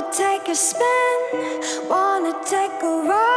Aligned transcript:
Wanna 0.00 0.12
take 0.14 0.48
a 0.48 0.54
spin, 0.54 1.88
wanna 1.90 2.32
take 2.46 2.82
a 2.82 3.06
roll. 3.06 3.29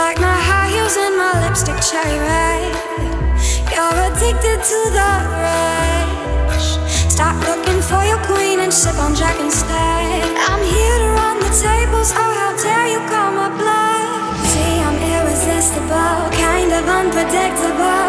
Like 0.00 0.18
my 0.18 0.38
high 0.48 0.68
heels 0.72 0.96
and 0.96 1.14
my 1.22 1.32
lipstick 1.44 1.78
cherry 1.88 2.18
red. 2.32 2.72
You're 3.72 3.98
addicted 4.08 4.58
to 4.72 4.80
the 4.98 5.12
rush. 5.44 6.68
Stop 7.14 7.36
looking 7.48 7.80
for 7.88 8.02
your 8.10 8.20
queen 8.30 8.60
and 8.64 8.72
sip 8.72 8.96
on 9.04 9.12
Jack 9.14 9.36
instead. 9.46 10.24
I'm 10.48 10.62
here 10.74 10.98
to 11.04 11.08
run 11.20 11.36
the 11.44 11.52
tables. 11.66 12.10
Oh, 12.20 12.32
how 12.40 12.52
dare 12.64 12.88
you 12.94 13.00
call 13.12 13.30
my 13.40 13.50
bluff? 13.60 14.40
See, 14.52 14.74
I'm 14.86 14.98
irresistible, 15.14 16.16
kind 16.44 16.70
of 16.78 16.84
unpredictable. 17.00 17.99